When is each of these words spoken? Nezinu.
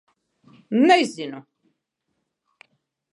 Nezinu. 0.87 1.39